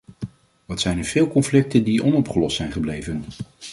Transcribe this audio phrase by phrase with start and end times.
[0.65, 3.23] Wat zijn er veel conflicten die onopgelost zijn gebleven!